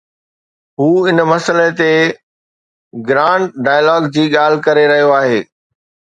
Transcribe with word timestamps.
هو 0.79 0.89
ان 1.09 1.17
ئي 1.21 1.25
مسئلي 1.33 1.69
تي 1.79 1.93
گرانڊ 3.07 3.43
ڊائلاگ 3.65 4.03
جي 4.13 4.25
ڳالهه 4.35 4.63
ڪري 4.65 4.85
رهيو 4.93 5.09
آهي. 5.21 5.39